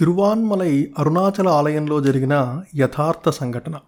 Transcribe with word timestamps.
తిరువాన్మలై 0.00 0.92
అరుణాచల 0.98 1.48
ఆలయంలో 1.48 2.00
జరిగిన 2.00 2.62
యథార్థ 2.76 3.28
సంఘటన. 3.28 3.78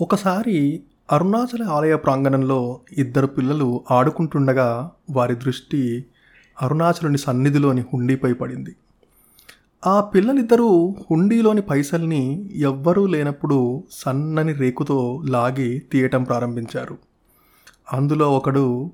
ఒకసారి 0.00 0.82
అరుణాచల 1.12 1.62
ఆలయ 1.62 1.96
ప్రాంగణంలో 1.96 2.80
ఇద్దరు 2.92 3.26
పిల్లలు 3.26 3.84
ఆడుకుంటుండగా 3.90 4.90
వారి 5.10 5.34
దృష్టి 5.34 6.04
అరుణాచలుని 6.62 7.18
సన్నిధిలోని 7.18 7.80
హుండీపై 7.80 8.32
పడింది. 8.32 8.76
ఆ 9.86 10.00
పిల్లలిద్దరూ 10.00 10.94
హుండీలోని 11.10 11.60
పైసల్ని 11.60 12.50
ఎవ్వరూ 12.54 13.06
లేనప్పుడు 13.06 13.84
సన్నని 13.90 14.52
రేకుతో 14.52 15.22
లాగి 15.28 15.82
తీయటం 15.92 16.24
ప్రారంభించారు. 16.24 16.98
అందులో 17.92 18.32
ఒకడు 18.32 18.90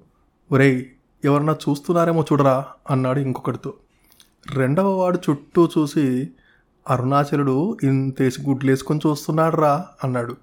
ఒరేయ్ 0.52 0.84
ఎవరన్నా 1.24 1.56
చూస్తున్నారేమో 1.68 2.24
చూడరా 2.32 2.64
అన్నాడు 2.90 3.20
ఇంకొకటితో 3.20 3.74
రెండవ 4.54 5.00
వాడు 5.00 5.18
చుట్టూ 5.30 5.68
చూసి 5.78 6.30
అరుణాచలుడు 6.90 7.78
ఇంతేసి 7.82 8.42
గుడ్లేసుకొని 8.42 9.00
చూస్తున్నాడురా 9.06 9.86
అన్నాడు. 10.04 10.36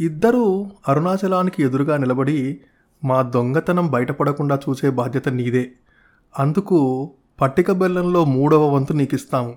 ఇద్దరూ 0.00 0.70
అరుణాచలానికి 0.88 1.62
ఎదురుగా 1.62 1.96
నిలబడి 1.96 2.60
మా 3.04 3.22
దొంగతనం 3.22 3.90
బయటపడకుండా 3.90 4.60
చూసే 4.68 4.90
బాధ్యత 4.90 5.28
నీదే. 5.28 5.72
అందుకు 6.38 7.10
పట్టిక 7.40 7.72
బెల్లంలో 7.72 8.24
మూడవ 8.24 8.74
వంతు 8.74 8.92
నీకు 8.92 9.14
ఇస్తాము 9.14 9.56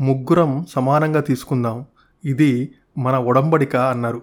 ముగ్గురం 0.00 0.66
సమానంగా 0.70 1.20
తీసుకుందాం. 1.20 1.84
ఇది 2.24 2.74
మన 2.98 3.16
ఒడంబడిక 3.16 3.76
అన్నారు. 3.76 4.22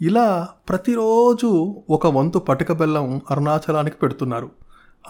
ఇలా 0.00 0.48
ప్రతిరోజు 0.68 1.82
ఒక 1.90 2.06
వంతు 2.06 2.38
పటిక 2.38 2.72
బెల్లం 2.72 3.20
అరుణాచలానికి 3.30 3.96
పెడుతున్నారు. 3.96 4.59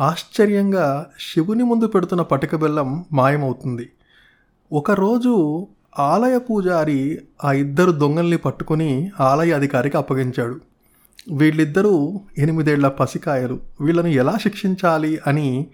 ఆశ్చర్యంగా 0.00 1.10
శివుని 1.20 1.62
ముందు 1.62 1.86
పెడుతున్న 1.86 2.22
పటిక 2.22 2.56
బెల్లం 2.56 3.04
మాయమవుతుంది. 3.12 3.90
ఒకరోజు 4.72 5.66
ఆలయ 5.98 6.38
పూజారి 6.38 7.18
ఆ 7.44 7.52
ఇద్దరు 7.52 7.90
దొంగల్ని 7.90 8.36
పట్టుకుని 8.36 9.10
ఆలయ 9.20 9.52
అధికారికి 9.52 9.96
అప్పగించాడు. 9.96 10.60
వీళ్ళిద్దరూ 11.32 12.20
ఎనిమిదేళ్ళ 12.38 12.88
పసికాయలు. 12.88 13.60
వీళ్ళను 13.80 14.06
ఎలా 14.06 14.38
శిక్షించాలి 14.42 15.20
అని 15.26 15.66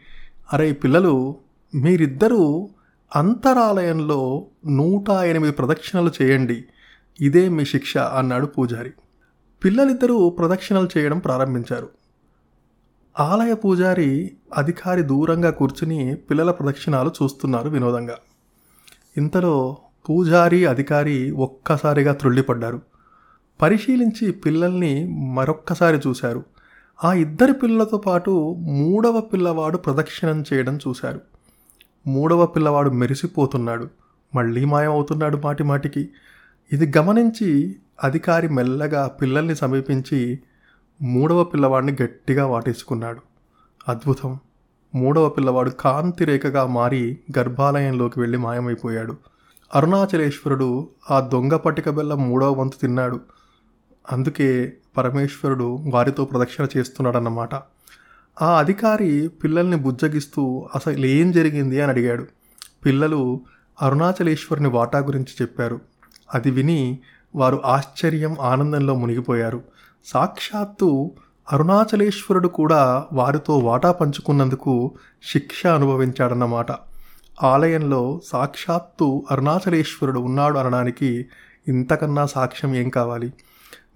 అరే 0.52 0.72
పిల్లలు 0.72 1.36
మీరిద్దరూ 1.74 2.68
అంతరాలయంలో 3.16 4.46
నూట 4.66 5.10
ఎనిమిది 5.10 5.52
ప్రదక్షిణలు 5.52 6.10
చేయండి. 6.22 6.64
ఇదే 7.20 7.48
మీ 7.48 7.64
శిక్ష 7.64 7.96
అన్నాడు 7.96 8.46
పూజారి. 8.46 8.90
పిల్లలిద్దరూ 9.64 10.30
ప్రదక్షిణలు 10.30 10.88
చేయడం 10.98 11.18
ప్రారంభించారు. 11.18 11.88
ఆలయ 13.20 13.54
పూజారి 13.54 14.36
అధికారి 14.56 15.02
దూరంగా 15.02 15.50
కూర్చుని 15.50 16.14
పిల్లల 16.14 16.50
ప్రదక్షిణాలు 16.50 17.10
చూస్తున్నారు 17.22 17.68
వినోదంగా. 17.68 18.16
ఇంతలో 19.16 19.76
పూజారి 20.08 20.66
అధికారి 20.66 21.30
ఒక్కసారిగా 21.30 22.12
త్రుళ్ళిపడ్డారు. 22.12 22.82
పరిశీలించి 23.62 24.32
పిల్లల్ని 24.32 25.08
మరొక్కసారి 25.34 26.00
చూశారు. 26.06 26.44
ఆ 27.04 27.12
ఇద్దరి 27.12 27.52
పిల్లలతో 27.52 27.98
పాటు 27.98 28.56
మూడవ 28.58 29.20
పిల్లవాడు 29.20 29.76
ప్రదక్షిణం 29.76 30.44
చేయడం 30.52 30.78
చూశారు. 30.88 31.20
మూడవ 32.06 32.46
పిల్లవాడు 32.46 32.90
మెరిసిపోతున్నాడు. 32.90 33.88
మళ్ళీ 34.34 34.64
మాయమవుతున్నాడు 34.64 35.36
మాటి 35.36 35.64
మాటికి. 35.64 36.08
ఇది 36.72 36.98
గమనించి 36.98 37.76
అధికారి 38.04 38.48
మెల్లగా 38.48 39.06
పిల్లల్ని 39.06 39.56
సమీపించి 39.56 40.38
మూడవ 41.02 41.44
పిల్లవాడిని 41.44 41.96
గట్టిగా 42.02 42.46
వాటేసుకున్నాడు. 42.46 43.20
అద్భుతం. 43.88 44.38
మూడవ 44.94 45.28
పిల్లవాడు 45.28 45.70
కాంతి 45.70 46.24
రేఖగా 46.24 46.66
మారి 46.66 47.18
గర్భాలయంలోకి 47.38 48.20
వెళ్ళి 48.20 48.38
మాయమైపోయాడు. 48.38 49.16
అరుణాచలేశ్వరుడు 49.74 50.88
ఆ 51.10 51.20
దొంగ 51.20 51.56
పట్టిక 51.56 51.90
బెల్లం 51.90 52.28
మూడవ 52.28 52.52
వంతు 52.52 52.76
తిన్నాడు. 52.76 53.20
అందుకే 54.12 54.72
పరమేశ్వరుడు 54.96 55.78
వారితో 55.90 56.24
ప్రదక్షిణ 56.24 56.66
చేస్తున్నాడన్నమాట. 56.76 57.54
ఆ 58.42 58.58
అధికారి 58.58 59.28
పిల్లల్ని 59.28 59.76
బుజ్జగిస్తూ 59.76 60.68
అసలు 60.74 61.06
ఏం 61.06 61.32
జరిగింది 61.32 61.80
అని 61.80 61.92
అడిగాడు. 61.92 62.26
పిల్లలు 62.84 63.40
అరుణాచలేశ్వరుని 63.82 64.68
వాటా 64.68 64.98
గురించి 64.98 65.32
చెప్పారు. 65.42 65.80
అది 66.34 66.50
విని 66.50 66.98
వారు 67.34 67.62
ఆశ్చర్యం 67.64 68.36
ఆనందంలో 68.40 68.94
మునిగిపోయారు. 68.94 69.62
సాక్షాత్తు 70.06 71.10
అరుణాచలేశ్వరుడు 71.52 72.48
కూడా 72.48 73.04
వారితో 73.12 73.58
వాటా 73.58 73.92
పంచుకున్నందుకు 73.92 74.94
శిక్ష 75.32 75.66
అనుభవించాడన్నమాట. 75.66 76.66
ఆలయంలో 77.42 78.20
సాక్షాత్తు 78.24 79.26
అరుణాచలేశ్వరుడు 79.30 80.20
ఉన్నాడు 80.20 80.58
అనడానికి 80.58 81.26
ఇంతకన్నా 81.68 82.26
సాక్ష్యం 82.26 82.74
ఏం 82.74 82.88
కావాలి? 82.88 83.32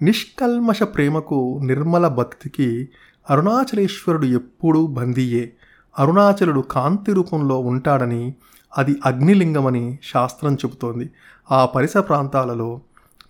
నిష్కల్మష 0.03 0.82
ప్రేమకు 0.82 1.60
నిర్మల 1.65 2.09
భక్తికి 2.09 2.88
అరుణాచలేశ్వరుడు 3.31 4.27
ఎప్పుడూ 4.27 4.87
బందీయే. 4.87 5.53
అరుణాచలుడు 5.98 6.60
కాంతి 6.60 7.12
రూపంలో 7.12 7.59
ఉంటాడని 7.59 8.34
అది 8.78 8.97
అగ్నిలింగమని 9.06 9.98
శాస్త్రం 10.15 10.54
చెబుతోంది. 10.54 11.10
ఆ 11.53 11.66
పరిసర 11.66 12.00
ప్రాంతాలలో 12.00 12.81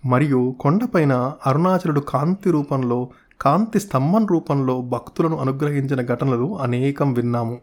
మరియు 0.05 0.55
కొండపైన 0.59 1.33
అరుణాచలుడు 1.47 1.99
కాంతి 1.99 2.51
రూపంలో 2.51 3.09
కాంతి 3.41 3.79
స్తంభం 3.79 4.25
రూపంలో 4.25 4.81
భక్తులను 4.81 5.37
అనుగ్రహించిన 5.37 6.01
ఘటనలు 6.05 6.57
అనేకం 6.61 7.13
విన్నాము. 7.13 7.59